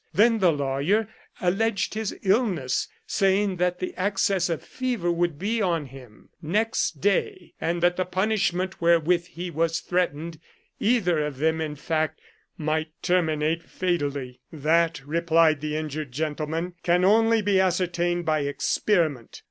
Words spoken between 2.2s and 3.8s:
illness, saying that